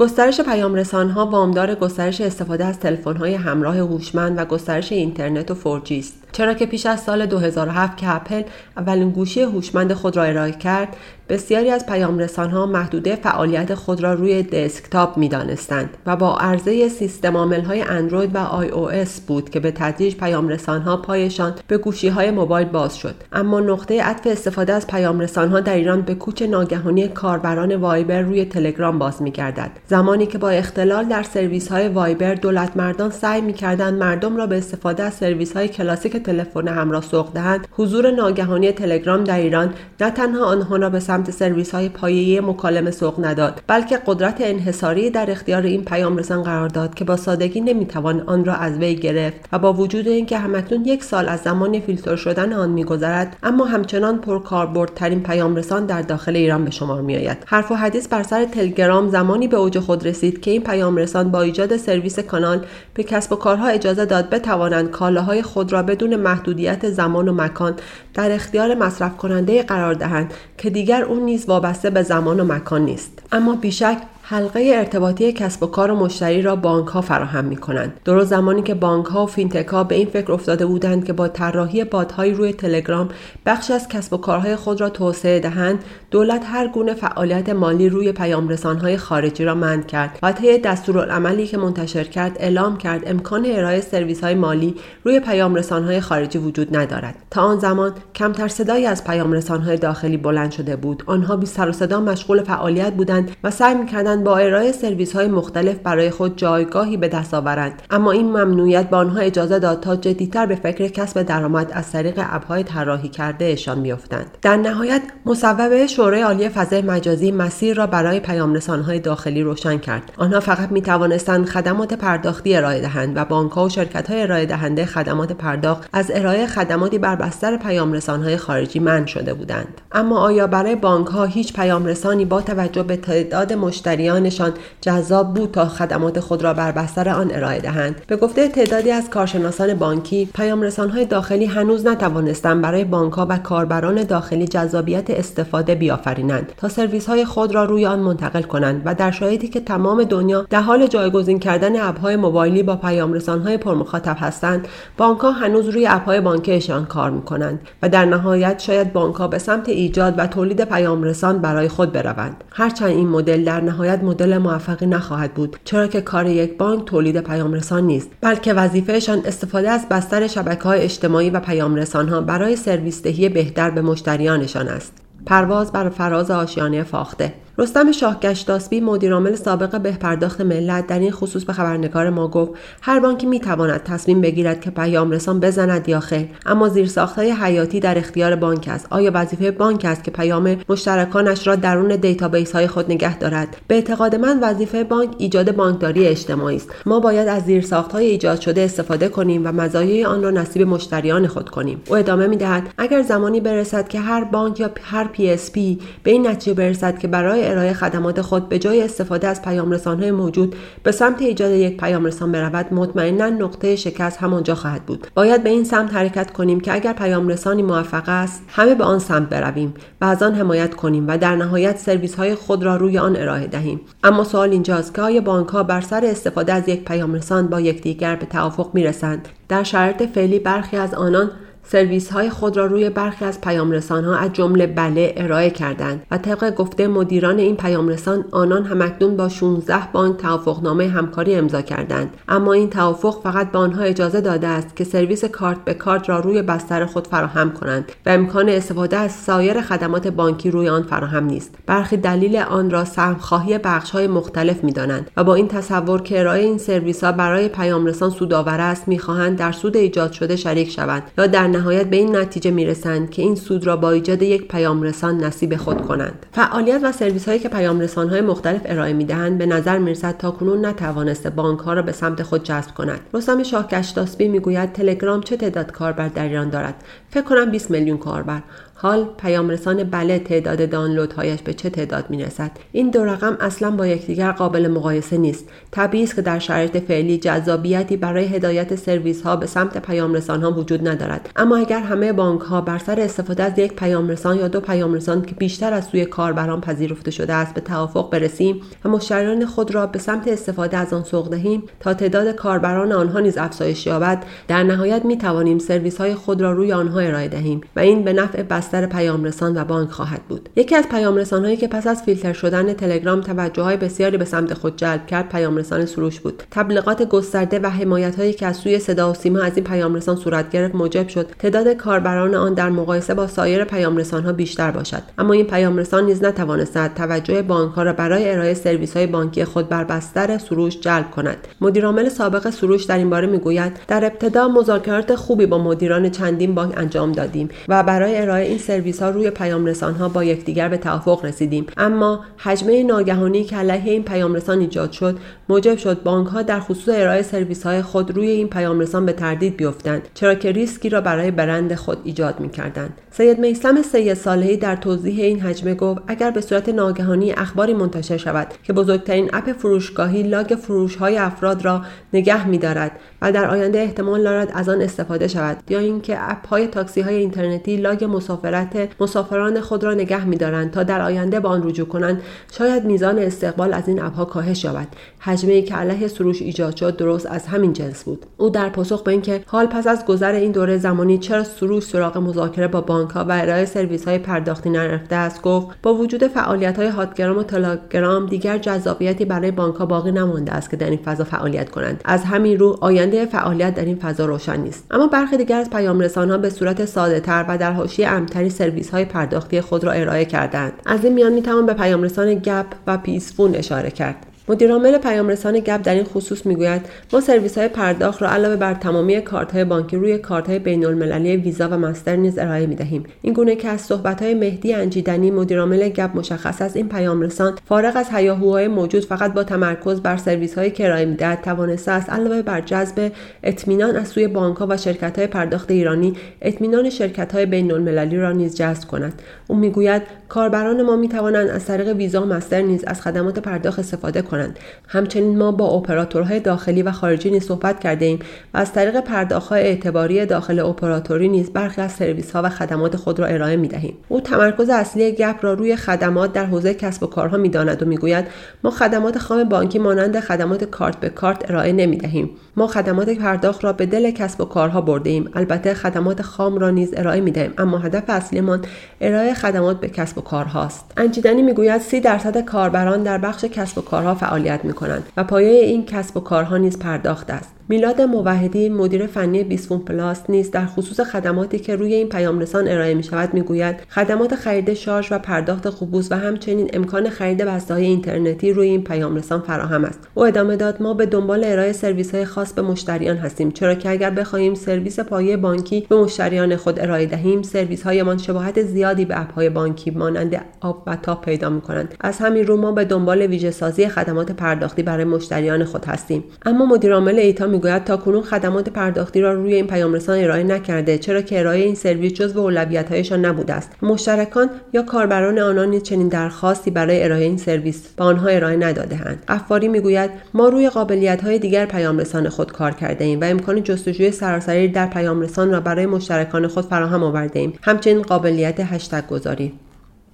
گسترش 0.01 0.41
پیام 0.41 0.78
ها 0.94 1.25
وامدار 1.25 1.75
گسترش 1.75 2.22
استفاده 2.22 2.66
از 2.66 2.79
تلفن 2.79 3.16
های 3.16 3.34
همراه 3.34 3.78
هوشمند 3.78 4.39
و 4.39 4.45
گسترش 4.45 4.91
اینترنت 4.91 5.51
و 5.51 5.56
فورجی 5.56 6.00
است. 6.00 6.13
چرا 6.31 6.53
که 6.53 6.66
پیش 6.66 6.85
از 6.85 7.00
سال 7.00 7.25
2007 7.25 7.97
که 7.97 8.16
اپل 8.16 8.44
اولین 8.78 9.09
گوشی 9.09 9.41
هوشمند 9.41 9.94
خود 9.94 10.17
را 10.17 10.23
ارائه 10.23 10.51
کرد 10.51 10.95
بسیاری 11.31 11.69
از 11.69 11.86
پیام 11.86 12.22
ها 12.38 12.66
محدوده 12.66 13.16
فعالیت 13.16 13.75
خود 13.75 14.03
را 14.03 14.14
روی 14.14 14.44
دسکتاپ 14.44 15.18
می 15.18 15.30
دانستند 15.30 15.97
و 16.06 16.16
با 16.16 16.38
عرضه 16.38 16.90
سیستم 16.90 17.38
عامل 17.38 17.62
های 17.62 17.81
اندروید 17.81 18.36
و 18.36 18.38
iOS 18.38 19.22
بود 19.22 19.50
که 19.50 19.59
به 19.59 19.72
تدریج 19.72 20.16
پیام 20.16 20.52
ها 20.68 20.97
پایشان 20.97 21.53
به 21.68 21.78
گوشی 21.78 22.08
های 22.08 22.31
موبایل 22.31 22.68
باز 22.68 22.97
شد. 22.97 23.16
اما 23.34 23.59
نقطه 23.59 24.03
عطف 24.03 24.28
استفاده 24.28 24.74
از 24.74 24.88
پیام 24.88 25.22
ها 25.24 25.59
در 25.59 25.75
ایران 25.75 26.02
به 26.02 26.16
کوچ 26.16 26.42
ناگهانی 26.42 27.08
کاربران 27.08 27.75
وایبر 27.75 28.22
روی 28.22 28.46
تلگرام 28.46 29.00
باز 29.00 29.22
می 29.22 29.31
گردد 29.31 29.72
زمانی 29.88 30.25
که 30.25 30.38
با 30.38 30.50
اختلال 30.50 31.06
در 31.06 31.24
سرویس 31.24 31.72
های 31.72 31.88
وایبر 31.88 32.36
دولت 32.36 32.78
مردان 32.78 33.12
سعی 33.12 33.42
می 33.42 33.53
کردند 33.53 34.00
مردم 34.00 34.38
را 34.38 34.48
به 34.48 34.58
استفاده 34.58 35.03
از 35.03 35.13
سرویس 35.13 35.53
های 35.53 35.68
کلاسیک 35.68 36.18
تلفن 36.18 36.68
همراه 36.68 37.02
سوق 37.02 37.34
دهند 37.34 37.68
حضور 37.72 38.12
ناگهانی 38.12 38.72
تلگرام 38.72 39.24
در 39.24 39.38
ایران 39.38 39.74
نه 40.02 40.12
تنها 40.12 40.46
آنها 40.46 40.75
را 40.75 40.90
به 40.90 41.00
سمت 41.00 41.21
سرویس 41.30 41.72
های 41.72 41.90
پایه 41.90 42.42
مکالمه 42.42 42.92
سوق 42.92 43.26
نداد 43.26 43.62
بلکه 43.68 44.00
قدرت 44.06 44.38
انحصاری 44.40 45.09
در 45.09 45.32
اختیار 45.32 45.62
این 45.62 45.86
پیام 45.86 46.18
رسان 46.18 46.44
قرار 46.44 46.70
داد 46.70 46.94
که 46.94 47.04
با 47.04 47.18
سادگی 47.18 47.62
نمی‌توان 47.62 48.22
آن 48.22 48.46
را 48.46 48.54
از 48.54 48.78
وی 48.78 48.96
گرفت 48.96 49.38
و 49.52 49.60
با 49.60 49.74
وجود 49.74 50.08
اینکه 50.08 50.38
همکنون 50.38 50.86
یک 50.86 51.04
سال 51.04 51.30
از 51.30 51.40
زمان 51.40 51.80
فیلتر 51.80 52.16
شدن 52.16 52.54
آن 52.54 52.70
میگذرد 52.70 53.38
اما 53.44 53.66
همچنان 53.66 54.22
پرکاربردترین 54.22 55.24
پیام 55.24 55.56
رسان 55.56 55.86
در 55.86 56.02
داخل 56.02 56.36
ایران 56.36 56.66
به 56.66 56.72
شمار 56.72 57.02
میآید. 57.02 57.38
حرف 57.46 57.72
و 57.72 57.76
حدیث 57.76 58.08
بر 58.08 58.24
سر 58.24 58.46
تلگرام 58.46 59.10
زمانی 59.10 59.48
به 59.48 59.58
اوج 59.58 59.80
خود 59.80 60.08
رسید 60.08 60.42
که 60.42 60.52
این 60.52 60.64
پیام 60.64 60.98
رسان 60.98 61.31
با 61.31 61.42
ایجاد 61.42 61.78
سرویس 61.78 62.20
کانال 62.20 62.66
به 62.94 63.04
کسب 63.04 63.34
و 63.34 63.36
کارها 63.36 63.68
اجازه 63.68 64.06
داد 64.06 64.30
بتوانند 64.30 64.92
کالاهای 64.92 65.42
خود 65.42 65.74
را 65.74 65.84
بدون 65.84 66.16
محدودیت 66.16 66.90
زمان 66.90 67.28
و 67.28 67.34
مکان 67.34 67.76
در 68.14 68.31
اختیار 68.31 68.76
مصرف 68.76 69.18
کننده 69.18 69.64
قرار 69.64 69.94
دهند 69.94 70.34
که 70.58 70.70
دیگر 70.70 71.00
اون 71.03 71.23
نیز 71.23 71.45
وابسته 71.45 71.89
به 71.89 72.03
زمان 72.03 72.39
و 72.39 72.45
مکان 72.45 72.85
نیست. 72.85 73.23
اما 73.31 73.56
بیشک 73.56 73.97
حلقه 74.31 74.72
ارتباطی 74.75 75.31
کسب 75.31 75.64
و 75.64 75.68
کار 75.68 75.92
و 75.92 75.96
مشتری 75.96 76.42
را 76.42 76.56
بانک 76.56 76.88
ها 76.88 77.02
فراهم 77.02 77.46
می 77.46 77.56
کنند. 77.56 78.00
درست 78.06 78.30
زمانی 78.30 78.62
که 78.62 78.74
بانک 78.74 79.06
ها 79.06 79.24
و 79.24 79.28
فینتک 79.28 79.68
ها 79.68 79.84
به 79.84 79.96
این 79.96 80.08
فکر 80.08 80.31
افتاده 80.31 80.66
بودند 80.66 81.06
که 81.06 81.14
با 81.14 81.28
طراحی 81.28 81.84
بادهایی 81.84 82.34
روی 82.34 82.53
تلگرام 82.53 83.09
بخش 83.46 83.72
از 83.72 83.88
کسب 83.88 84.14
و 84.14 84.18
کارهای 84.18 84.56
خود 84.56 84.81
را 84.81 84.90
توسعه 84.90 85.40
دهند، 85.40 85.84
دولت 86.12 86.44
هر 86.46 86.68
گونه 86.68 86.94
فعالیت 86.94 87.50
مالی 87.50 87.90
روی 87.90 88.12
پیام 88.12 88.52
های 88.81 88.97
خارجی 88.97 89.44
را 89.44 89.56
منع 89.56 89.81
کرد 89.81 90.19
و 90.24 90.31
طی 90.31 90.58
دستورالعملی 90.58 91.48
که 91.48 91.58
منتشر 91.58 92.03
کرد 92.03 92.38
اعلام 92.40 92.78
کرد 92.78 93.03
امکان 93.06 93.46
ارائه 93.46 93.81
سرویس 93.81 94.24
های 94.24 94.36
مالی 94.36 94.75
روی 95.03 95.19
پیام 95.19 95.58
های 95.58 96.02
خارجی 96.02 96.38
وجود 96.38 96.78
ندارد. 96.78 97.16
تا 97.31 97.42
آن 97.42 97.59
زمان 97.59 97.94
کمتر 98.16 98.48
صدایی 98.48 98.86
از 98.86 99.03
پیام 99.03 99.36
های 99.36 99.78
داخلی 99.78 100.18
بلند 100.18 100.52
شده 100.52 100.75
بود. 100.75 101.03
آنها 101.06 101.36
بی 101.36 101.46
سر 101.46 101.69
و 101.69 101.72
صدا 101.72 102.00
مشغول 102.00 102.44
فعالیت 102.44 102.94
بودند 102.94 103.31
و 103.44 103.52
سعی 103.52 103.75
می‌کردند 103.75 104.21
با 104.24 104.38
ارائه 104.38 104.72
سرویس 104.72 105.16
های 105.16 105.28
مختلف 105.28 105.80
برای 105.80 106.09
خود 106.09 106.38
جایگاهی 106.38 106.98
به 106.98 107.08
دست 107.08 107.34
آورند. 107.34 107.82
اما 107.90 108.12
این 108.12 108.26
ممنوعیت 108.26 108.90
به 108.90 108.98
آنها 108.98 109.20
اجازه 109.20 109.60
داد 109.60 109.80
تا 109.80 109.95
جدیتر 109.95 110.45
به 110.45 110.56
فکر 110.56 110.88
کسب 110.88 111.22
درآمد 111.22 111.72
از 111.74 111.92
طریق 111.92 112.19
ابهای 112.30 112.63
طراحی 112.63 113.10
کرده 113.10 113.45
اشان 113.45 113.84
بیفتند. 113.84 114.38
در 114.42 114.57
نهایت 114.57 115.01
مصوبه 115.25 115.88
شورای 115.88 116.22
عالی 116.22 116.50
فضای 116.50 116.81
مجازی 116.81 117.31
مسیر 117.31 117.78
را 117.78 117.88
برای 117.88 118.19
پیام 118.19 118.57
های 118.57 119.00
داخلی 119.00 119.44
روشن 119.44 119.78
کرد. 119.78 120.12
آنها 120.18 120.40
فقط 120.40 120.72
می 120.72 120.81
توانستند 120.81 121.45
خدمات 121.45 121.94
پرداختی 121.94 122.56
ارائه 122.56 122.81
دهند 122.81 123.18
و 123.18 123.25
بانک 123.25 123.57
و 123.57 123.69
شرکت 123.69 124.10
های 124.10 124.22
ارائه 124.22 124.45
دهنده 124.45 124.86
خدمات 124.86 125.31
پرداخت 125.31 125.90
از 125.94 126.12
ارائه 126.13 126.48
خدماتی 126.48 126.98
بر 126.98 127.16
بستر 127.16 127.57
پیام 127.57 127.95
های 128.07 128.38
خارجی 128.38 128.80
منع 128.80 129.06
شده 129.06 129.34
بودند. 129.34 129.81
اما 129.92 130.19
آیا 130.19 130.48
برای 130.48 130.75
بانک 130.75 131.07
ها 131.07 131.25
هیچ 131.25 131.54
پیام 131.54 131.86
رسانی 131.86 132.25
با 132.25 132.42
توجه 132.42 132.84
به 132.84 132.98
تعداد 132.98 133.54
مشتریان 133.54 134.11
مشتریانشان 134.12 134.54
جذاب 134.81 135.34
بود 135.34 135.52
تا 135.52 135.66
خدمات 135.66 136.19
خود 136.19 136.44
را 136.44 136.54
بر 136.54 136.72
بستر 136.72 137.10
آن 137.10 137.31
ارائه 137.34 137.60
دهند. 137.60 137.96
به 138.08 138.16
گفته 138.16 138.48
تعدادی 138.48 138.92
از 138.92 139.10
کارشناسان 139.10 139.74
بانکی 139.74 140.30
پیامرسانهای 140.36 141.06
داخلی 141.06 141.46
هنوز 141.46 141.88
نتوانستند 141.88 142.62
برای 142.62 142.84
بانکها 142.84 143.28
و 143.30 143.38
کاربران 143.38 144.04
داخلی 144.04 144.48
جذابیت 144.48 145.10
استفاده 145.10 145.75
بیافرینند 145.75 146.52
تا 146.58 146.69
سرویس 146.69 147.08
های 147.08 147.25
خود 147.25 147.56
را 147.56 147.66
روی 147.66 147.86
آن 147.86 148.00
منتقل 148.00 148.42
کنند 148.42 148.81
و 148.86 148.96
در 148.96 149.12
شرایطی 149.12 149.48
که 149.48 149.60
تمام 149.60 150.04
دنیا 150.04 150.46
در 150.50 150.62
حال 150.62 150.88
جایگزین 150.88 151.40
کردن 151.40 151.81
اپهای 151.81 152.16
موبایلی 152.16 152.64
با 152.64 152.75
پیامرسانهای 152.75 153.57
پرمخاطب 153.57 154.18
هستند 154.19 154.68
بانکها 154.98 155.31
هنوز 155.31 155.69
روی 155.69 155.88
اپهای 155.88 156.22
بانکیشان 156.22 156.86
کار 156.86 157.10
می‌کنند 157.10 157.60
و 157.81 157.90
در 157.90 158.06
نهایت 158.06 158.60
شاید 158.60 158.94
بانکها 158.94 159.28
به 159.28 159.38
سمت 159.38 159.69
ایجاد 159.69 160.14
و 160.18 160.28
تولید 160.28 160.66
پیامرسان 160.66 161.40
برای 161.40 161.68
خود 161.68 161.92
بروند. 161.92 162.44
هرچند 162.52 162.90
این 162.90 163.07
مدل 163.07 163.44
در 163.44 163.62
نهایت 163.62 163.91
مدل 163.98 164.38
موفقی 164.38 164.86
نخواهد 164.86 165.34
بود 165.34 165.60
چرا 165.64 165.88
که 165.88 166.02
کار 166.02 166.26
یک 166.26 166.58
بانک 166.58 166.86
تولید 166.86 167.22
پیامرسان 167.22 167.84
نیست 167.84 168.10
بلکه 168.22 168.54
وظیفهشان 168.54 169.22
استفاده 169.26 169.70
از 169.70 169.90
بستر 169.90 170.28
شبکه 170.28 170.64
های 170.64 170.82
اجتماعی 170.82 171.30
و 171.30 171.40
پیامرسان 171.40 172.10
ها 172.10 172.22
برای 172.22 172.56
سرویس 172.56 173.04
دهی 173.04 173.30
بهتر 173.30 173.70
به 173.70 173.82
مشتریانشان 173.82 174.68
است. 174.68 174.94
پرواز 175.26 175.72
بر 175.72 175.90
فراز 175.90 176.32
آشیانه 176.32 176.84
فاخته. 176.84 177.34
رستم 177.62 177.92
شاهگشتاسبی 177.92 178.80
مدیرعامل 178.80 179.36
سابق 179.36 179.81
به 179.81 179.92
پرداخت 179.92 180.42
ملت 180.42 180.88
در 180.88 181.00
این 181.00 181.12
خصوص 181.12 181.44
به 181.44 181.54
خبرنگار 181.54 182.10
ما 182.10 182.28
گفت 182.28 182.52
هر 182.81 183.00
بانکی 183.00 183.25
می‌تواند 183.25 183.84
تصمیم 183.84 184.22
بگیرد 184.22 184.62
که 184.62 184.69
پیام 184.72 185.12
رسان 185.12 185.40
بزند 185.40 185.90
یا 185.90 186.00
خیر. 186.00 186.28
اما 186.46 186.69
زیرساختهای 186.69 187.31
حیاتی 187.31 187.80
در 187.80 187.98
اختیار 187.98 188.36
بانک 188.36 188.68
است. 188.72 188.88
آیا 188.90 189.12
وظیفه 189.13 189.52
بانک 189.52 189.86
است 189.86 190.04
که 190.04 190.12
پیام 190.12 190.58
مشترکانش 190.69 191.48
را 191.48 191.56
درون 191.56 191.96
database 191.95 192.51
های 192.52 192.68
خود 192.68 192.92
نگه 192.92 193.18
دارد؟ 193.18 193.58
به 193.68 193.75
اعتقاد 193.75 194.16
من 194.16 194.40
وظیفه 194.40 194.84
بانک 194.84 195.10
ایجاد 195.18 195.56
بانکداری 195.56 196.07
اجتماعی 196.07 196.56
است. 196.56 196.69
ما 196.86 197.00
باید 197.00 197.28
از 197.28 197.44
زیرساختهای 197.44 198.06
ایجاد 198.06 198.42
شده 198.42 198.62
استفاده 198.62 199.07
کنیم 199.07 199.42
و 199.46 199.52
مزایای 199.52 200.06
آن 200.06 200.24
را 200.24 200.31
نصیب 200.31 200.68
مشتریان 200.68 201.28
خود 201.28 201.50
کنیم. 201.50 201.81
او 201.88 201.96
ادامه 201.96 202.28
می‌دهد 202.28 202.64
اگر 202.78 203.02
زمانی 203.02 203.42
برسد 203.42 203.88
که 203.88 204.00
هر 204.00 204.24
بانک 204.24 204.60
یا 204.60 204.69
هر 204.84 205.07
PSP 205.07 205.80
به 206.04 206.12
این 206.12 206.28
نتیجه 206.28 206.54
برسد 206.54 207.00
که 207.00 207.07
برای 207.07 207.50
ارائه 207.51 207.74
خدمات 207.74 208.21
خود 208.21 208.50
به 208.50 208.59
جای 208.59 208.83
استفاده 208.83 209.27
از 209.27 209.42
پیامرسانهای 209.42 210.12
موجود 210.12 210.56
به 210.83 210.92
سمت 210.92 211.21
ایجاد 211.21 211.51
یک 211.51 211.77
پیامرسان 211.77 212.31
برود 212.31 212.74
مطمئنا 212.74 213.30
نقطه 213.30 213.75
شکست 213.75 214.18
همانجا 214.18 214.56
خواهد 214.56 214.86
بود. 214.86 215.07
باید 215.15 215.44
به 215.44 215.50
این 215.50 215.63
سمت 215.63 215.94
حرکت 215.94 216.31
کنیم 216.31 216.59
که 216.59 216.74
اگر 216.74 216.94
پیامرسانی 216.94 217.63
موفق 217.63 218.03
است 218.07 218.44
همه 218.48 218.75
به 218.75 218.83
آن 218.83 219.00
سمت 219.00 219.30
برویم 219.30 219.74
و 220.01 220.06
از 220.06 220.24
آن 220.24 220.36
حمایت 220.36 220.75
کنیم 220.75 221.07
و 221.07 221.18
در 221.18 221.36
نهایت 221.36 221.77
سرویس 221.77 222.15
های 222.15 222.36
خود 222.36 222.63
را 222.63 222.75
روی 222.75 222.98
آن 222.98 223.15
ارائه 223.15 223.48
دهیم. 223.48 223.81
اما 224.04 224.24
سوال 224.24 224.50
اینجاست 224.50 224.95
که 224.95 225.01
آیا 225.01 225.21
بانک 225.21 225.47
ها 225.47 225.63
بر 225.63 225.81
سر 225.81 226.06
استفاده 226.06 226.54
از 226.54 226.69
یک 226.69 226.86
پیامرسان 226.86 227.47
با 227.47 227.62
یکدیگر 227.62 228.15
به 228.15 228.25
توافق 228.25 228.69
می‌رسند؟ 228.74 229.30
در 229.50 229.63
شرایط 229.63 230.04
فعلی 230.04 230.39
برخی 230.39 230.77
از 230.77 230.94
آنان 230.94 231.31
سرویس 231.63 232.12
های 232.12 232.30
خود 232.30 232.58
را 232.58 232.66
روی 232.66 232.90
برخی 232.90 233.25
از 233.25 233.42
پیامرسان 233.42 234.06
ها 234.06 234.16
از 234.16 234.34
جمله 234.34 234.68
بله 234.68 235.13
ارائه 235.18 235.50
کردند 235.50 236.06
و 236.12 236.18
طبق 236.18 236.56
گفته 236.56 236.88
مدیران 236.88 237.40
این 237.40 237.56
پیامرسان 237.56 238.25
آنان 238.31 238.66
همکنون 238.66 239.18
با 239.18 239.30
16 239.30 239.78
بانک 239.94 240.18
توافقنامه 240.18 240.88
همکاری 240.88 241.36
امضا 241.36 241.62
کردند. 241.62 242.13
اما 242.28 242.54
این 242.54 242.69
توافق 242.69 243.19
فقط 243.24 243.52
به 243.52 243.58
آنها 243.58 243.81
اجازه 243.84 244.22
داده 244.22 244.48
است 244.48 244.75
که 244.75 244.84
سرویس 244.84 245.25
کارت 245.25 245.66
به 245.66 245.74
کارت 245.74 246.10
را 246.10 246.19
روی 246.19 246.42
بستر 246.42 246.86
خود 246.86 247.08
فراهم 247.08 247.52
کنند 247.52 247.92
و 248.06 248.10
امکان 248.10 248.50
استفاده 248.50 248.98
از 248.98 249.12
سایر 249.12 249.62
خدمات 249.62 250.07
بانکی 250.07 250.52
روی 250.52 250.69
آن 250.69 250.84
فراهم 250.84 251.25
نیست. 251.25 251.56
برخی 251.66 251.98
دلیل 251.98 252.38
آن 252.38 252.69
را 252.69 252.86
سهمخواهی 252.86 253.57
بخش 253.57 253.92
های 253.92 254.07
مختلف 254.07 254.64
می‌دانند 254.64 255.12
و 255.18 255.24
با 255.24 255.36
این 255.36 255.48
تصور 255.48 256.02
که 256.02 256.19
ارائه 256.19 256.44
این 256.44 256.57
سرویس 256.57 257.04
ها 257.04 257.12
برای 257.12 257.48
پیامرسان 257.48 258.10
سودآور 258.10 258.60
است 258.60 258.88
می‌خواهند 258.88 259.38
در 259.38 259.52
سود 259.52 259.78
ایجاد 259.78 260.12
شده 260.12 260.36
شریک 260.36 260.72
شوند 260.72 261.04
یا 261.18 261.28
در 261.28 261.50
نهایت 261.51 261.86
به 261.86 261.95
این 261.95 262.15
نتیجه 262.15 262.51
می‌رسند 262.51 263.09
که 263.09 263.21
این 263.21 263.36
سود 263.36 263.68
را 263.68 263.75
با 263.75 263.92
ایجاد 263.92 264.21
یک 264.21 264.48
پیام 264.48 264.81
رسان 264.81 265.24
نصیب 265.24 265.56
خود 265.56 265.81
کنند. 265.81 266.25
فعالیت 266.31 266.80
و 266.83 266.92
سرویس 266.92 267.27
هایی 267.27 267.39
که 267.39 267.50
پیام 267.50 267.80
رسان 267.80 268.09
های 268.09 268.21
مختلف 268.21 268.62
ارائه 268.65 268.94
می‌دهند 268.94 269.38
به 269.38 269.45
نظر 269.45 269.77
می‌رسد 269.77 270.18
تا 270.18 270.31
کنون 270.31 270.65
نتوانسته 270.65 271.30
بانک 271.30 271.59
ها 271.59 271.74
را 271.74 271.81
به 271.81 271.92
سمت 271.92 272.24
خود 272.24 272.44
جذب 272.44 272.74
کند. 272.74 273.00
رستم 273.13 273.44
شاه 273.44 273.68
گشتاسبی 273.68 274.27
می‌گوید 274.27 274.74
تلگرام 274.74 275.21
چه 275.21 275.38
تعداد 275.38 275.71
کاربر 275.71 276.07
در 276.07 276.24
ایران 276.24 276.50
دارد؟ 276.50 276.75
فکر 277.09 277.24
کنم 277.24 277.51
20 277.51 277.71
میلیون 277.71 277.97
کاربر. 277.97 278.42
حال 278.83 279.06
پیامرسان 279.18 279.83
بله 279.83 280.19
تعداد 280.19 280.69
دانلودهایش 280.69 281.42
به 281.42 281.54
چه 281.54 281.69
تعداد 281.69 282.10
می 282.10 282.24
رسد 282.24 282.51
این 282.72 282.89
دو 282.89 283.06
رقم 283.06 283.38
اصلا 283.39 283.72
با 283.72 283.88
یکدیگر 283.88 284.31
قابل 284.31 284.68
مقایسه 284.68 285.18
نیست. 285.18 285.50
طبیعی 285.72 286.04
است 286.04 286.16
که 286.16 286.22
در 286.22 286.39
شرایط 286.39 286.78
فعلی 286.78 287.18
جذابیتی 287.18 287.98
برای 287.98 288.25
هدایت 288.25 288.75
سرویس 288.75 289.22
ها 289.22 289.36
به 289.36 289.45
سمت 289.45 289.78
پیامرسان 289.78 290.42
ها 290.42 290.51
وجود 290.51 290.88
ندارد. 290.88 291.30
اما 291.36 291.57
اگر 291.57 291.80
همه 291.80 292.13
بانک 292.13 292.42
ها 292.42 292.62
بر 292.62 292.78
سر 292.78 293.00
استفاده 293.00 293.44
از 293.44 293.60
یک 293.60 293.74
پیامرسان 293.75 294.38
یا 294.38 294.48
دو 294.48 294.60
پیامرسان 294.60 295.22
که 295.22 295.36
بیشتر 295.36 295.74
از 295.74 295.86
سوی 295.86 296.06
کاربران 296.06 296.62
پذیرفته 296.62 297.12
شده 297.12 297.33
است 297.33 297.54
به 297.54 297.62
توافق 297.62 298.10
برسیم 298.10 298.62
و 298.86 298.89
مشتریان 298.89 299.45
خود 299.45 299.75
را 299.75 299.88
به 299.88 300.00
سمت 300.00 300.28
استفاده 300.28 300.78
از 300.78 300.94
آن 300.94 301.04
سوق 301.04 301.30
دهیم 301.30 301.63
تا 301.80 301.94
تعداد 301.94 302.36
کاربران 302.36 302.92
آنها 302.92 303.19
نیز 303.19 303.38
افزایش 303.38 303.88
یابد 303.88 304.24
در 304.48 304.63
نهایت 304.63 305.06
می 305.06 305.18
توانیم 305.18 305.60
سرویس 305.60 305.98
های 305.98 306.16
خود 306.16 306.42
را 306.42 306.51
روی 306.51 306.74
آنها 306.74 307.00
ارائه 307.00 307.28
دهیم 307.28 307.62
و 307.75 307.80
این 307.80 308.04
به 308.04 308.13
نفع 308.13 308.44
بستر 308.71 308.85
پیامرسان 308.85 309.57
و 309.57 309.65
بانک 309.65 309.89
خواهد 309.89 310.21
بود. 310.29 310.50
یکی 310.56 310.75
از 310.75 310.89
پیامرسان 310.89 311.45
هایی 311.45 311.57
که 311.57 311.68
پس 311.68 311.88
از 311.88 312.03
فیلتر 312.03 312.33
شدن 312.33 312.73
تلگرام 312.73 313.21
توجه 313.21 313.62
های 313.63 313.77
بسیاری 313.77 314.18
به 314.18 314.25
سمت 314.25 314.53
خود 314.53 314.77
جلب 314.77 315.07
کرد 315.07 315.29
پیامرسان 315.29 315.85
سروش 315.85 316.19
بود. 316.19 316.44
تبلیغات 316.51 317.03
گسترده 317.03 317.59
و 317.59 317.68
حمایت 317.68 318.15
هایی 318.15 318.33
که 318.33 318.45
از 318.45 318.57
سوی 318.57 318.79
صدا 318.79 319.12
و 319.12 319.13
سیما 319.13 319.39
از 319.39 319.56
این 319.56 319.63
پیامرسان 319.63 320.15
صورت 320.15 320.50
گرفت 320.50 320.75
موجب 320.75 321.07
شد 321.07 321.27
تعداد 321.39 321.73
کاربران 321.73 322.35
آن 322.35 322.53
در 322.53 322.69
مقایسه 322.69 323.13
با 323.13 323.27
سایر 323.27 323.63
پیامرسان 323.63 324.23
ها 324.23 324.33
بیشتر 324.33 324.71
باشد. 324.71 325.03
اما 325.18 325.33
این 325.33 325.45
پیامرسان 325.45 326.06
نیز 326.06 326.23
نتوانستند 326.23 326.94
توجه 326.94 327.41
بانک 327.41 327.73
ها 327.73 327.83
را 327.83 327.94
برای 327.94 328.29
ارائه 328.29 328.53
سرویس 328.53 328.97
های 328.97 329.07
بانکی 329.07 329.45
خود 329.45 329.69
بر 329.69 329.83
بستر 329.83 330.38
سروش 330.38 330.79
جلب 330.79 331.12
کند. 331.12 331.47
مدیرعامل 331.62 332.09
سابق 332.09 332.50
سروش 332.50 332.83
در 332.83 332.97
این 332.97 333.09
باره 333.09 333.27
می‌گوید 333.27 333.79
در 333.88 334.06
ابتدا 334.06 334.47
مذاکرات 334.47 335.15
خوبی 335.15 335.45
با 335.45 335.57
مدیران 335.57 336.09
چندین 336.09 336.56
بانک 336.56 336.73
انجام 336.77 337.12
دادیم 337.12 337.50
و 337.68 337.83
برای 337.83 338.21
ارائه 338.21 338.47
این 338.47 338.61
سرویس 338.62 339.02
ها 339.02 339.10
روی 339.10 339.30
پیام 339.30 339.66
رسان 339.66 339.94
ها 339.94 340.10
با 340.10 340.24
یکدیگر 340.24 340.69
به 340.69 340.78
توافق 340.78 341.25
رسیدیم. 341.25 341.66
اما 341.78 342.25
حجمه 342.38 342.84
ناگهانی 342.84 343.44
که 343.44 343.56
علیه 343.56 343.92
این 343.92 344.04
پیام 344.04 344.34
رسان 344.34 344.60
ایجاد 344.60 344.92
شد 344.92 345.18
موجب 345.50 345.78
شد 345.78 346.04
بانک 346.04 346.28
ها 346.28 346.42
در 346.42 346.60
خصوص 346.60 346.90
ارائه 346.96 347.22
سرویس 347.22 347.63
های 347.63 347.81
خود 347.81 348.16
روی 348.16 348.28
این 348.28 348.48
پیام 348.48 348.80
رسان 348.80 349.06
به 349.06 349.13
تردید 349.13 349.58
بیفتند 349.58 350.08
چرا 350.13 350.36
که 350.36 350.52
ریسکی 350.52 350.90
را 350.90 351.02
برای 351.02 351.31
برند 351.31 351.75
خود 351.75 351.98
ایجاد 352.04 352.40
می 352.40 352.50
کردند 352.50 352.94
سید 353.12 353.40
میسم 353.40 353.81
سید 353.81 354.13
صالحی 354.13 354.58
در 354.58 354.75
توضیح 354.75 355.24
این 355.24 355.40
حجمه 355.40 355.74
گفت 355.74 356.02
اگر 356.07 356.31
به 356.31 356.42
صورت 356.42 356.69
ناگهانی 356.69 357.31
اخباری 357.31 357.74
منتشر 357.74 358.18
شود 358.18 358.48
که 358.64 358.74
بزرگترین 358.74 359.30
اپ 359.34 359.52
فروشگاهی 359.52 360.24
log 360.24 360.56
فروش 360.62 360.96
های 360.96 361.18
افراد 361.18 361.66
را 361.66 361.81
نگه 362.14 362.48
می 362.48 362.57
دارد 362.57 362.92
و 363.22 363.31
در 363.31 363.46
آینده 363.46 363.80
احتمال 363.80 364.24
دارد 364.24 364.52
از 364.54 364.69
آن 364.69 364.81
استفاده 364.81 365.28
شود 365.28 365.57
یا 365.69 365.80
اینکه 365.80 366.31
اپ 366.31 366.47
های 366.47 366.68
تاکسی 366.68 367.02
های 367.02 367.16
اینترنتی 367.16 367.78
log 367.78 368.04
مسافرت 368.52 369.02
مسافران 369.02 369.62
خود 369.62 369.84
را 369.84 369.94
نگه 369.94 370.26
میدارند 370.26 370.72
تا 370.72 370.84
در 370.84 371.02
آینده 371.02 371.40
به 371.40 371.48
آن 371.48 371.64
رجوع 371.64 371.88
کنند. 371.88 372.22
شاید 372.52 372.86
میزان 372.86 373.20
استقبال 373.20 373.74
از 373.74 373.88
این 373.88 374.02
اپها 374.02 374.26
کاهش 374.26 374.64
یابد. 374.64 374.88
حجمه 375.20 375.62
که 375.62 375.76
علیه 375.76 376.08
سروش 376.08 376.42
ایجاد 376.42 376.76
شد 376.76 376.98
درست 376.98 377.26
از 377.26 377.48
همین 377.48 377.74
جنس 377.74 378.04
بود. 378.04 378.26
او 378.38 378.50
در 378.50 378.70
پاسخ 378.70 379.04
به 379.04 379.12
اینکه 379.12 379.44
حال 379.48 379.66
پس 379.66 379.88
از 379.88 380.06
گذر 380.06 380.31
این 380.31 380.52
دوره 380.52 380.78
زمانی 380.78 381.18
چرا 381.18 381.44
سروش 381.44 381.84
سراغ 381.84 382.18
مذاکره 382.18 382.68
با 382.68 382.81
بانک 382.81 383.10
ها 383.10 383.26
و 383.26 383.31
ارائه 383.31 383.66
سرویس 383.66 384.08
های 384.08 384.18
پرداختی 384.18 384.70
نرفته 384.70 385.16
است 385.16 385.42
گفت 385.42 385.68
با 385.84 385.94
وجود 385.94 386.28
فعالیت 386.28 386.80
های 386.80 386.88
هاتگرام 386.88 387.38
و 387.38 387.44
تلگرام 387.44 388.26
دیگر 388.26 388.58
جذابیتی 388.58 389.26
برای 389.26 389.52
بانک 389.52 389.76
ها 389.76 389.86
باقی 389.86 390.12
نمانده 390.12 390.52
است 390.52 390.70
که 390.70 390.78
در 390.78 390.90
این 390.90 391.00
فضا 391.06 391.24
فعالیت 391.24 391.70
کنند. 391.70 392.02
از 392.06 392.24
همین 392.24 392.60
رو 392.60 392.78
آینده 392.81 393.26
فعالیت 393.26 393.76
در 393.76 393.86
این 393.86 393.96
فضا 393.96 394.26
روشن 394.26 394.60
نیست. 394.60 394.86
اما 394.92 395.08
برخی 395.08 395.38
دیگر 395.38 395.58
از 395.58 395.70
پیام 395.70 396.02
ها 396.04 396.38
به 396.38 396.50
صورت 396.50 396.86
ساده 396.86 397.20
تر 397.20 397.46
و 397.48 397.58
در 397.58 397.72
حاشیه 397.72 398.10
امتری 398.31 398.50
سرویس 398.50 398.90
های 398.90 399.06
پرداختی 399.06 399.61
خود 399.61 399.83
را 399.83 399.92
ارائه 399.92 400.26
کردند. 400.26 400.73
از 400.85 401.04
این 401.04 401.14
میان 401.14 401.33
می‌توان 401.33 401.66
به 401.66 401.73
پیامرسان 401.73 402.35
گپ 402.35 402.66
و 402.88 402.97
پیسفون 402.97 403.56
اشاره 403.56 403.92
کرد. 403.92 404.26
مدیرعامل 404.48 404.98
پیامرسان 404.98 405.60
گپ 405.60 405.81
در 405.83 405.94
این 405.94 406.04
خصوص 406.04 406.45
می‌گوید 406.45 406.81
ما 407.14 407.21
سرویس 407.21 407.57
های 407.57 407.68
پرداخت 407.68 408.21
را 408.21 408.30
علاوه 408.30 408.56
بر 408.56 408.74
تمامی 408.74 409.21
کارت 409.21 409.52
های 409.52 409.66
بانکی 409.66 409.98
روی 409.98 410.18
کارت 410.18 410.50
های 410.50 410.60
بین 410.60 410.86
المللی 410.86 411.38
ویزا 411.38 411.68
و 411.68 411.78
مستر 411.78 412.16
نیز 412.16 412.38
ارائه 412.38 412.66
می 412.66 412.76
دهیم 412.76 413.04
این 413.21 413.33
گونه 413.33 413.56
که 413.56 413.68
از 413.68 413.81
صحبت 413.81 414.21
های 414.21 414.33
مهدی 414.33 414.74
انجیدنی 414.74 415.31
مدیرعامل 415.31 415.90
گپ 415.90 416.18
مشخص 416.18 416.62
است 416.62 416.76
این 416.76 416.90
پیامرسان 416.90 417.57
فارغ 417.66 417.98
از 417.98 418.07
هیاهوهای 418.12 418.68
موجود 418.68 419.06
فقط 419.06 419.33
با 419.33 419.44
تمرکز 419.44 420.02
بر 420.02 420.18
سرویس 420.18 420.57
هایی 420.57 420.71
که 420.71 420.86
ارائه 420.86 421.06
می‌دهد 421.06 421.42
توانسته 421.42 421.92
است 421.92 422.10
علاوه 422.10 422.42
بر 422.42 422.62
جذب 422.62 423.12
اطمینان 423.44 423.95
از 423.95 424.07
سوی 424.07 424.28
بانک 424.28 424.57
ها 424.57 424.68
و 424.69 424.78
شرکت 424.78 425.18
های 425.18 425.28
پرداخت 425.28 425.71
ایرانی 425.71 426.14
اطمینان 426.42 426.90
شرکت 426.90 427.33
های 427.33 427.45
بین 427.45 427.71
المللی 427.71 428.18
را 428.18 428.31
نیز 428.31 428.56
جذب 428.56 428.88
کند. 428.88 429.21
او 429.48 429.56
می‌گوید 429.56 430.02
کاربران 430.30 430.81
ما 430.81 430.95
می 430.95 431.10
توانند 431.10 431.50
از 431.50 431.66
طریق 431.66 431.95
ویزا 431.95 432.21
و 432.21 432.26
مستر 432.26 432.62
نیز 432.62 432.83
از 432.88 433.02
خدمات 433.02 433.40
پرداخت 433.40 433.80
استفاده 433.80 434.21
کنند 434.31 434.59
همچنین 434.88 435.38
ما 435.38 435.52
با 435.52 435.66
اپراتورهای 435.66 436.40
داخلی 436.40 436.83
و 436.83 436.92
خارجی 436.92 437.31
نیز 437.31 437.44
صحبت 437.44 437.80
کرده 437.80 438.06
ایم 438.06 438.19
و 438.54 438.57
از 438.57 438.73
طریق 438.73 439.00
پرداختهای 439.00 439.61
اعتباری 439.61 440.26
داخل 440.26 440.59
اپراتوری 440.59 441.30
نیز 441.30 441.50
برخی 441.50 441.81
از 441.81 441.92
سرویس 441.92 442.31
ها 442.31 442.42
و 442.42 442.50
خدمات 442.50 442.95
خود 442.95 443.19
را 443.19 443.26
ارائه 443.26 443.56
می 443.56 443.68
دهیم 443.68 443.97
او 444.09 444.21
تمرکز 444.21 444.69
اصلی 444.69 445.11
گپ 445.11 445.35
را 445.42 445.54
روی 445.54 445.76
خدمات 445.76 446.33
در 446.33 446.45
حوزه 446.45 446.73
کسب 446.73 447.04
و 447.04 447.07
کارها 447.07 447.38
می 447.38 447.50
داند 447.50 447.83
و 447.83 447.85
می‌گوید 447.85 448.26
ما 448.64 448.71
خدمات 448.71 449.18
خام 449.18 449.44
بانکی 449.44 449.80
مانند 449.80 450.19
خدمات 450.19 450.64
کارت 450.64 451.00
به 451.00 451.09
کارت 451.09 451.50
ارائه 451.50 451.73
نمی 451.73 451.97
دهیم 451.97 452.30
ما 452.56 452.68
خدمات 452.68 453.09
پرداخت 453.09 453.64
را 453.64 453.73
به 453.73 453.85
دل 453.85 454.11
کسب 454.11 454.42
و 454.42 454.45
کارها 454.45 454.81
برده 454.81 455.09
ایم 455.09 455.30
البته 455.33 455.73
خدمات 455.73 456.21
خام 456.21 456.57
را 456.57 456.69
نیز 456.69 456.94
ارائه 456.97 457.21
می 457.21 457.31
دهیم 457.31 457.54
اما 457.57 457.78
هدف 457.78 458.04
اصلیمان 458.07 458.66
ارائه 459.02 459.33
خدمات 459.33 459.80
به 459.80 459.90
کسب 459.90 460.18
و 460.18 460.21
کارهاست. 460.21 460.92
انجیدنی 460.97 461.42
می‌گوید 461.42 461.81
سی 461.81 462.00
درصد 462.00 462.45
کاربران 462.45 463.04
در 463.04 463.18
بخش 463.18 463.45
کسب 463.45 463.78
و 463.78 463.81
کارها 463.81 464.16
فعالیت 464.21 464.66
می 464.66 464.73
کنند 464.73 465.09
و 465.18 465.23
پایه 465.23 465.49
این 465.49 465.85
کسب 465.85 466.18
و 466.18 466.19
کارها 466.19 466.57
نیز 466.57 466.80
پرداخت 466.80 467.30
است. 467.30 467.54
میلاد 467.71 468.01
موحدی 468.01 468.69
مدیر 468.69 469.07
فنی 469.07 469.44
بیسفون 469.44 469.80
پلاس 469.80 470.30
نیز 470.30 470.51
در 470.51 470.66
خصوص 470.66 470.99
خدماتی 470.99 471.59
که 471.59 471.75
روی 471.75 471.94
این 471.94 472.09
پیامرسان 472.09 472.68
ارائه 472.68 472.94
می 472.94 473.04
شود 473.04 473.33
می‌گوید 473.33 473.75
خدمات 473.90 474.35
خرید 474.35 474.73
شارژ 474.73 475.11
و 475.11 475.19
پرداخت 475.19 475.69
قبوض 475.69 476.11
و 476.11 476.16
همچنین 476.16 476.69
امکان 476.73 477.09
خرید 477.09 477.37
بسته 477.37 477.73
های 477.73 477.85
اینترنتی 477.85 478.54
روی 478.54 478.68
این 478.68 478.83
پیامرسان 478.83 479.42
فراهم 479.42 479.85
است. 479.85 479.99
او 480.13 480.25
ادامه 480.25 480.56
داد 480.56 480.81
ما 480.81 480.94
به 480.94 481.06
دنبال 481.06 481.44
ارائه 481.44 481.71
سرویس 481.71 482.16
های 482.16 482.25
خاص 482.25 482.54
به 482.54 482.61
مشتریان 482.61 483.18
هستیم 483.18 483.51
چرا 483.51 483.75
که 483.75 483.90
اگر 483.90 484.09
بخواهیم 484.09 484.54
سرویس 484.54 484.99
پایه 484.99 485.37
بانکی 485.37 485.85
به 485.90 485.95
مشتریان 485.95 486.56
خود 486.56 486.80
ارائه 486.80 487.06
دهیم 487.06 487.42
سرویس 487.42 487.83
هایمان 487.83 488.18
شباهت 488.18 488.61
زیادی 488.61 489.06
به 489.06 489.21
اپ 489.21 489.33
های 489.33 489.49
بانکی 489.49 489.92
مانند 489.92 490.45
آپ 490.61 490.83
و 490.87 490.95
تاپ 490.95 491.25
پیدا 491.25 491.49
می 491.49 491.61
کنند 491.61 491.95
از 491.99 492.18
همین 492.18 492.47
رو 492.47 492.57
ما 492.57 492.71
به 492.71 492.85
دنبال 492.85 493.21
ویژه 493.21 493.51
سازی 493.51 493.87
خدمات 493.87 494.31
پرداختی 494.31 494.83
برای 494.83 495.06
مشتریان 495.06 495.63
خود 495.63 495.85
هستیم. 495.85 496.23
اما 496.45 496.66
مدیرعامل 496.66 497.19
ایتا 497.19 497.60
می‌گوید 497.61 497.83
تا 497.83 497.97
کنون 497.97 498.23
خدمات 498.23 498.69
پرداختی 498.69 499.21
را 499.21 499.33
روی 499.33 499.53
این 499.53 499.68
پیامرسان 499.68 500.19
ارائه 500.19 500.44
نکرده 500.44 500.97
چرا 500.97 501.21
که 501.21 501.39
ارائه 501.39 501.63
این 501.63 501.75
سرویس 501.75 502.13
جزو 502.13 502.39
اولویت‌هایشان 502.39 503.25
نبوده 503.25 503.53
است. 503.53 503.71
مشترکان 503.81 504.49
یا 504.73 504.81
کاربران 504.81 505.39
آنان 505.39 505.80
چنین 505.80 506.07
درخواستی 506.07 506.71
برای 506.71 507.03
ارائه 507.03 507.23
این 507.23 507.37
سرویس 507.37 507.87
به 507.97 508.03
آنها 508.03 508.27
ارائه 508.27 508.57
ندادهاند. 508.57 509.23
افاری 509.27 509.68
می‌گوید 509.68 510.09
ما 510.33 510.49
روی 510.49 510.69
قابلیت‌های 510.69 511.39
دیگر 511.39 511.65
پیامرسان 511.65 512.30
خود 512.30 512.51
کار 512.51 512.71
کرده 512.71 513.06
ایم 513.06 513.21
و 513.21 513.23
امکان 513.23 513.63
جستجوی 513.63 514.12
سراسری 514.12 514.67
در 514.67 514.88
پیامرسان 514.88 515.51
را 515.51 515.60
برای 515.60 515.86
مشترکان 515.86 516.47
خود 516.47 516.65
فراهم 516.65 517.03
آورده 517.03 517.39
ایم 517.39 517.53
همچنین 517.62 518.01
قابلیت 518.01 518.60
هشتگ 518.60 519.08
گذاری 519.08 519.53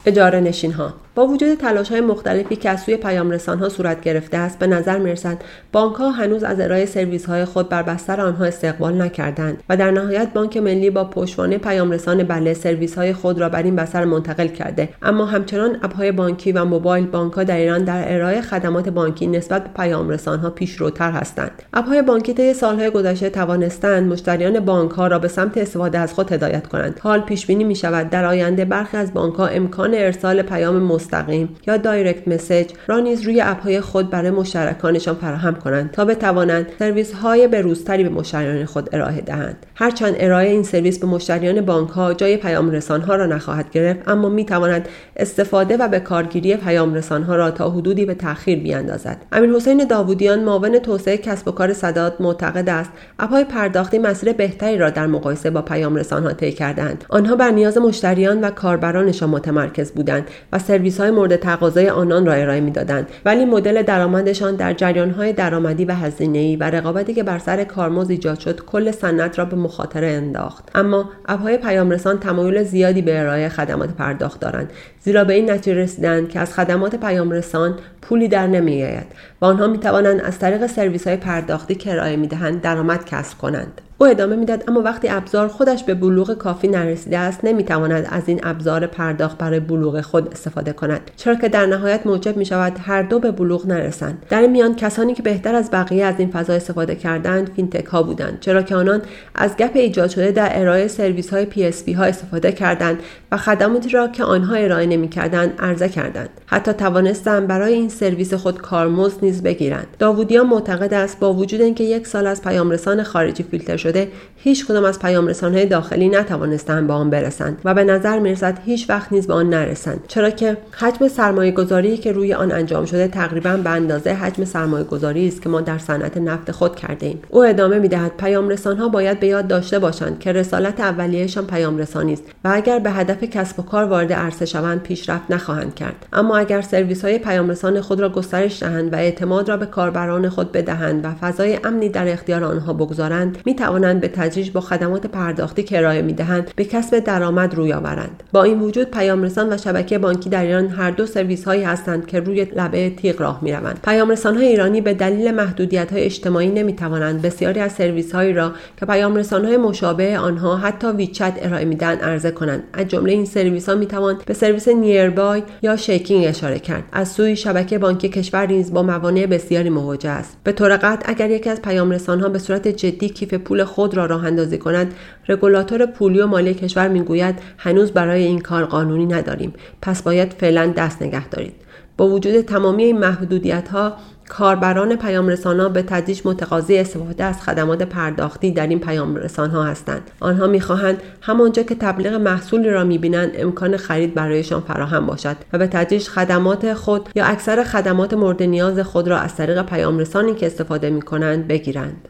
اجاره 0.05 0.39
نشین 0.39 0.71
ها 0.71 0.93
با 1.17 1.27
وجود 1.27 1.53
تلاش 1.53 1.91
های 1.91 2.01
مختلفی 2.01 2.55
که 2.55 2.69
از 2.69 2.81
سوی 2.81 2.97
پیام 2.97 3.31
رسان 3.31 3.59
ها 3.59 3.69
صورت 3.69 4.01
گرفته 4.01 4.37
است 4.37 4.59
به 4.59 4.67
نظر 4.67 4.97
می‌رسد 4.97 5.37
بانک 5.71 5.95
ها 5.95 6.09
هنوز 6.11 6.43
از 6.43 6.59
ارائه 6.59 6.85
سرویس 6.85 7.25
های 7.25 7.45
خود 7.45 7.69
بر 7.69 7.83
بستر 7.83 8.21
آنها 8.21 8.45
استقبال 8.45 9.01
نکردند 9.01 9.63
و 9.69 9.77
در 9.77 9.91
نهایت 9.91 10.33
بانک 10.33 10.57
ملی 10.57 10.89
با 10.89 11.03
پشتوانه 11.03 11.57
پیام 11.57 11.91
رسان 11.91 12.23
بله 12.23 12.53
سرویس 12.53 12.97
های 12.97 13.13
خود 13.13 13.39
را 13.39 13.49
بر 13.49 13.63
این 13.63 13.75
بستر 13.75 14.05
منتقل 14.05 14.47
کرده. 14.47 14.89
اما 15.01 15.25
همچنان 15.25 15.77
اپ 15.83 15.95
های 15.95 16.11
بانکی 16.11 16.51
و 16.51 16.65
موبایل 16.65 17.05
بانک 17.05 17.33
ها 17.33 17.43
در 17.43 17.57
ایران 17.57 17.83
در 17.83 18.13
ارائه 18.13 18.41
خدمات 18.41 18.89
بانکی 18.89 19.27
نسبت 19.27 19.63
به 19.63 19.69
پیام 19.75 20.13
ها 20.13 20.49
پیشروتر 20.49 21.11
هستند. 21.11 21.51
اپ 21.73 21.87
های 21.87 22.01
بانکی 22.01 22.33
طی 22.33 22.53
سالهای 22.53 22.89
گذشته 22.89 23.29
توانستند 23.29 24.11
مشتریان 24.11 24.59
بانک 24.59 24.91
ها 24.91 25.07
را 25.07 25.19
به 25.19 25.27
سمت 25.27 25.57
استفاده 25.57 25.99
از 25.99 26.13
خود 26.13 26.31
هدایت 26.31 26.67
کنند. 26.67 26.99
حال 27.03 27.21
پیش 27.21 27.45
بینی 27.45 27.63
می 27.63 27.75
شود 27.75 28.09
در 28.09 28.25
آینده 28.25 28.65
برخی 28.65 28.97
از 28.97 29.13
بانک 29.13 29.35
ها 29.35 29.47
امکان 29.47 29.93
ارسال 29.93 30.41
پیام 30.41 30.79
مستقیم 31.07 31.49
یا 31.67 31.77
دایرکت 31.77 32.27
مسیج 32.27 32.67
را 32.87 32.99
نیز 32.99 33.21
روی 33.21 33.41
اپهای 33.41 33.81
خود 33.81 34.09
برای 34.09 34.31
مشترکانشان 34.31 35.15
فراهم 35.15 35.55
کنند 35.55 35.91
تا 35.91 36.05
بتوانند 36.05 36.67
سرویس 36.79 37.13
های 37.13 37.47
بروزتری 37.47 38.03
به 38.03 38.09
مشتریان 38.09 38.65
خود 38.65 38.89
ارائه 38.95 39.21
دهند. 39.21 39.65
هرچند 39.75 40.15
ارائه 40.17 40.49
این 40.49 40.63
سرویس 40.63 40.99
به 40.99 41.07
مشتریان 41.07 41.61
بانک 41.61 41.89
ها 41.89 42.13
جای 42.13 42.37
پیام 42.37 42.71
رسان 42.71 43.01
ها 43.01 43.15
را 43.15 43.25
نخواهد 43.25 43.71
گرفت 43.71 44.09
اما 44.09 44.29
می 44.29 44.45
تواند 44.45 44.87
استفاده 45.15 45.77
و 45.77 45.87
به 45.87 45.99
کارگیری 45.99 46.55
پیام 46.55 46.93
رسان 46.93 47.23
ها 47.23 47.35
را 47.35 47.51
تا 47.51 47.69
حدودی 47.69 48.05
به 48.05 48.13
تاخیر 48.13 48.59
بیاندازد. 48.59 49.17
امیر 49.31 49.51
حسین 49.51 49.87
داوودیان 49.87 50.43
معاون 50.43 50.79
توسعه 50.79 51.17
کسب 51.17 51.47
و 51.47 51.51
کار 51.51 51.73
صدات 51.73 52.21
معتقد 52.21 52.69
است 52.69 52.91
اپهای 53.19 53.43
پرداختی 53.43 53.99
مسیر 53.99 54.33
بهتری 54.33 54.77
را 54.77 54.89
در 54.89 55.07
مقایسه 55.07 55.49
با 55.49 55.61
پیام 55.61 55.95
رسان 55.95 56.23
ها 56.23 56.33
طی 56.33 56.51
کردند 56.51 57.05
آنها 57.09 57.35
بر 57.35 57.51
نیاز 57.51 57.77
مشتریان 57.77 58.41
و 58.41 58.49
کاربرانشان 58.49 59.29
متمرکز 59.29 59.91
بودند 59.91 60.27
و 60.53 60.59
سرویس 60.59 60.96
های 60.99 61.11
مورد 61.11 61.35
تقاضای 61.35 61.89
آنان 61.89 62.25
را 62.25 62.33
ارائه 62.33 62.59
می‌دادند. 62.59 63.07
ولی 63.25 63.45
مدل 63.45 63.81
درآمدشان 63.81 64.55
در 64.55 64.73
جریان 64.73 65.11
های 65.11 65.33
درآمدی 65.33 65.85
و 65.85 65.91
هزینه 65.91 66.37
ای 66.37 66.55
و 66.55 66.63
رقابتی 66.63 67.13
که 67.13 67.23
بر 67.23 67.39
سر 67.39 67.63
کارمزد 67.63 68.09
ایجاد 68.09 68.39
شد 68.39 68.59
کل 68.65 68.91
صنعت 68.91 69.39
را 69.39 69.45
به 69.45 69.55
مخاطره 69.55 70.07
انداخت. 70.07 70.69
اما 70.75 71.09
اپهای 71.25 71.57
پیامرسان 71.57 72.19
تمایل 72.19 72.63
زیادی 72.63 73.01
به 73.01 73.19
ارائه 73.19 73.49
خدمات 73.49 73.89
پرداخت 73.89 74.39
دارند. 74.39 74.69
زیرا 75.01 75.23
به 75.23 75.33
این 75.33 75.51
نتیجه 75.51 75.77
رسیدند 75.77 76.29
که 76.29 76.39
از 76.39 76.53
خدمات 76.53 76.95
پیامرسان 76.95 77.75
پولی 78.01 78.27
در 78.27 78.47
نمیآید 78.47 79.07
و 79.41 79.45
آنها 79.45 79.67
می 79.67 79.77
توانند 79.77 80.21
از 80.21 80.39
طریق 80.39 80.67
سرویس 80.67 81.07
های 81.07 81.17
پرداختی 81.17 81.75
که 81.75 81.91
ارائه 81.91 82.15
می‌دهند 82.15 82.61
درآمد 82.61 83.05
کسب 83.05 83.37
کنند. 83.37 83.81
او 83.99 84.07
ادامه 84.07 84.35
می‌داد 84.35 84.63
اما 84.67 84.81
وقتی 84.81 85.09
ابزار 85.09 85.47
خودش 85.47 85.83
به 85.83 85.93
بلوغ 85.93 86.33
کافی 86.33 86.67
نرسیده 86.67 87.17
است 87.17 87.45
نمی‌تواند 87.45 88.07
از 88.09 88.23
این 88.27 88.39
ابزار 88.43 88.87
پرداخت 88.87 89.37
برای 89.37 89.59
بلوغ 89.59 90.01
خود 90.01 90.31
استفاده 90.31 90.73
کند. 90.73 91.11
چرا 91.15 91.35
که 91.35 91.49
در 91.49 91.65
نهایت 91.65 92.07
موجب 92.07 92.37
می 92.37 92.45
شود 92.45 92.77
هر 92.81 93.01
دو 93.01 93.19
به 93.19 93.31
بلوغ 93.31 93.67
نرسند. 93.67 94.25
در 94.29 94.41
این 94.41 94.51
میان 94.51 94.75
کسانی 94.75 95.13
که 95.13 95.23
بهتر 95.23 95.55
از 95.55 95.71
بقیه 95.71 96.05
از 96.05 96.15
این 96.17 96.29
فضا 96.29 96.53
استفاده 96.53 96.95
کردند 96.95 97.51
فینتک 97.55 97.85
ها 97.85 98.03
بودند 98.03 98.37
چرا 98.39 98.61
که 98.61 98.75
آنان 98.75 99.01
از 99.35 99.57
gap 99.57 99.71
ایجاد 99.73 100.09
شده 100.09 100.31
در 100.31 100.49
ارائه 100.59 100.87
سرویس 100.87 101.29
های 101.33 101.45
PSP 101.45 101.89
ها 101.89 102.03
استفاده 102.03 102.51
کردند 102.51 102.99
و 103.31 103.37
خدماتی 103.37 103.89
را 103.89 104.07
که 104.07 104.23
آنها 104.23 104.55
ارائه 104.55 104.85
نمی‌کردند 104.85 105.53
عرضه 105.59 105.89
کردند. 105.89 106.29
حتی 106.45 106.73
توانستند 106.73 107.47
برای 107.47 107.73
این 107.73 107.89
سرویس 107.89 108.33
خود 108.33 108.61
کارمزد 108.61 109.17
نیز 109.21 109.43
بگیرند. 109.43 109.87
داوودیان 109.99 110.47
معتقد 110.47 110.93
است 110.93 111.19
با 111.19 111.33
وجود 111.33 111.61
اینکه 111.61 111.83
یک 111.83 112.07
سال 112.07 112.27
از 112.27 112.41
پیامرسان 112.41 113.03
خارجی 113.03 113.43
فیلتر 113.43 113.77
شده 113.87 114.07
هیچ 114.35 114.65
کدام 114.65 114.85
از 114.85 114.99
پیام 114.99 115.29
های 115.29 115.65
داخلی 115.65 116.09
نتوانستند 116.09 116.87
به 116.87 116.93
آن 116.93 117.09
برسند 117.09 117.61
و 117.65 117.73
به 117.73 117.83
نظر 117.83 118.19
می‌رسد 118.19 118.57
هیچ 118.65 118.89
وقت 118.89 119.11
نیز 119.11 119.27
به 119.27 119.33
آن 119.33 119.49
نرسند. 119.49 119.99
چرا 120.07 120.29
که 120.29 120.57
حجم 120.71 121.07
سرمایه 121.07 121.51
گذاری 121.51 121.97
که 121.97 122.11
روی 122.11 122.33
آن 122.33 122.51
انجام 122.51 122.85
شده 122.85 123.07
تقریبا 123.07 123.57
به 123.57 123.69
اندازه 123.69 124.09
حجم 124.09 124.45
سرمایه 124.45 124.83
گذاری 124.83 125.27
است 125.27 125.41
که 125.41 125.49
ما 125.49 125.61
در 125.61 125.77
صنعت 125.77 126.17
نفت 126.17 126.51
خود 126.51 126.75
کرده 126.75 127.05
ایم. 127.05 127.19
او 127.29 127.45
ادامه 127.45 127.79
می‌دهد 127.79 128.11
پیام 128.17 128.51
ها 128.79 128.89
باید 128.89 129.19
به 129.19 129.27
یاد 129.27 129.47
داشته 129.47 129.79
باشند 129.79 130.19
که 130.19 130.31
رسالت 130.31 130.79
اولیهشان 130.79 131.47
پیام 131.47 131.77
رسانی 131.77 132.13
است 132.13 132.23
و 132.43 132.51
اگر 132.53 132.79
به 132.79 132.91
هدف 132.91 133.23
کسب 133.23 133.59
و 133.59 133.63
کار 133.63 133.83
وارد 133.83 134.13
عرصه 134.13 134.45
شوند 134.45 134.81
پیشرفت 134.81 135.31
نخواهند 135.31 135.75
کرد. 135.75 136.05
اما 136.13 136.37
اگر 136.37 136.61
سرویس 136.61 137.05
های 137.05 137.19
پیام 137.19 137.53
خود 137.81 137.99
را 137.99 138.09
گسترش 138.09 138.63
دهند 138.63 138.93
و 138.93 138.95
اعتماد 138.95 139.49
را 139.49 139.57
به 139.57 139.65
کاربران 139.65 140.29
خود 140.29 140.51
بدهند 140.51 141.05
و 141.05 141.11
فضای 141.11 141.59
امنی 141.63 141.89
در 141.89 142.07
اختیار 142.07 142.43
آنها 142.43 142.73
بگذارند 142.73 143.37
می 143.45 143.53
به 143.77 144.07
تدریج 144.07 144.51
با 144.51 144.61
خدمات 144.61 145.07
پرداختی 145.07 145.63
که 145.63 145.77
ارائه 145.77 146.01
می‌دهند 146.01 146.51
به 146.55 146.65
کسب 146.65 146.99
درآمد 146.99 147.55
روی 147.55 147.73
آورند. 147.73 148.23
با 148.31 148.43
این 148.43 148.59
وجود 148.59 148.91
پیامرسان 148.91 149.53
و 149.53 149.57
شبکه 149.57 149.97
بانکی 149.97 150.29
در 150.29 150.43
ایران 150.43 150.67
هر 150.67 150.91
دو 150.91 151.05
سرویس 151.05 151.45
هایی 151.45 151.63
هستند 151.63 152.07
که 152.07 152.19
روی 152.19 152.47
لبه 152.55 152.89
تیغ 152.89 153.21
راه 153.21 153.39
می‌روند. 153.41 153.79
پیامرسان 153.83 154.37
های 154.37 154.47
ایرانی 154.47 154.81
به 154.81 154.93
دلیل 154.93 155.31
محدودیت 155.31 155.91
های 155.91 156.03
اجتماعی 156.03 156.49
نمی 156.49 156.75
توانند 156.75 157.21
بسیاری 157.21 157.59
از 157.59 157.71
سرویس 157.71 158.15
هایی 158.15 158.33
را 158.33 158.51
که 158.79 158.85
پیامرسان 158.85 159.45
های 159.45 159.57
مشابه 159.57 160.17
آنها 160.17 160.57
حتی 160.57 160.87
ویچت 160.87 161.33
ارائه 161.41 161.65
میدن 161.65 161.95
عرضه 161.95 162.31
کنند. 162.31 162.63
از 162.73 162.87
جمله 162.87 163.11
این 163.11 163.25
سرویس 163.25 163.69
ها 163.69 163.75
می 163.75 163.85
توان 163.85 164.17
به 164.25 164.33
سرویس 164.33 164.67
نیربای 164.67 165.43
یا 165.61 165.75
شیکینگ 165.75 166.25
اشاره 166.27 166.59
کرد. 166.59 166.83
از 166.91 167.07
سوی 167.07 167.35
شبکه 167.35 167.77
بانکی 167.77 168.09
کشور 168.09 168.45
نیز 168.45 168.73
با 168.73 168.83
موانع 168.83 169.25
بسیاری 169.25 169.69
مواجه 169.69 170.09
است. 170.09 170.37
به 170.43 170.51
طور 170.51 170.77
قطع 170.77 171.09
اگر 171.09 171.29
یکی 171.29 171.49
از 171.49 171.61
پیامرسان 171.61 172.19
ها 172.19 172.29
به 172.29 172.39
صورت 172.39 172.67
جدی 172.67 173.09
کیف 173.09 173.33
پول 173.33 173.63
خود 173.67 173.97
را 173.97 174.05
راه 174.05 174.25
اندازی 174.25 174.57
کند. 174.57 174.93
رگولاتور 175.27 175.85
پولی 175.85 176.19
و 176.19 176.27
مالی 176.27 176.53
کشور 176.53 176.87
می‌گوید 176.87 177.39
هنوز 177.57 177.91
برای 177.91 178.23
این 178.23 178.39
کار 178.39 178.65
قانونی 178.65 179.05
نداریم. 179.05 179.53
پس 179.81 180.01
باید 180.01 180.33
فعلا 180.33 180.73
دست 180.77 181.01
نگه 181.01 181.27
دارید. 181.27 181.53
با 181.97 182.07
وجود 182.07 182.41
تمامی 182.41 182.83
این 182.83 182.97
محدودیت 182.97 183.69
ها 183.69 183.93
کاربران 184.29 184.95
پیام 184.95 185.29
ها 185.45 185.69
به 185.69 185.81
تدریج 185.81 186.21
متقاضی 186.25 186.77
استفاده 186.77 187.23
از 187.23 187.41
خدمات 187.41 187.83
پرداختی 187.83 188.51
در 188.51 188.67
این 188.67 188.79
پیام 188.79 189.17
ها 189.37 189.63
هستند. 189.63 190.11
آنها 190.19 190.47
می‌خواهند 190.47 191.01
همانجا 191.21 191.63
که 191.63 191.75
تبلیغ 191.75 192.13
محصولی 192.13 192.69
را 192.69 192.83
می‌بینند 192.83 193.31
امکان 193.35 193.77
خرید 193.77 194.13
برایشان 194.13 194.61
فراهم 194.61 195.05
باشد 195.05 195.35
و 195.53 195.57
به 195.57 195.67
تدریج 195.67 196.07
خدمات 196.07 196.73
خود 196.73 197.09
یا 197.15 197.25
اکثر 197.25 197.63
خدمات 197.63 198.13
مورد 198.13 198.43
نیاز 198.43 198.79
خود 198.79 199.07
را 199.07 199.17
از 199.17 199.35
طریق 199.35 199.61
پیام 199.61 199.99
رسانی 199.99 200.35
که 200.35 200.45
استفاده 200.45 200.89
می‌کنند 200.89 201.47
بگیرند. 201.47 202.07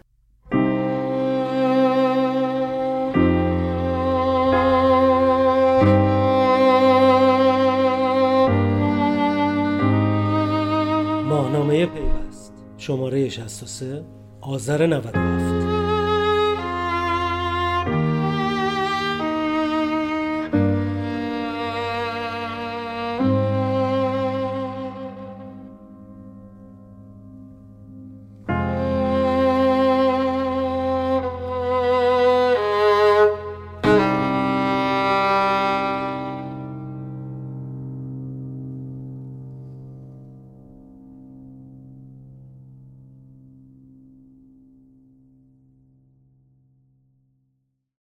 شماره 12.87 13.29
63 13.29 14.03
آذر 14.41 14.85
97 14.85 15.46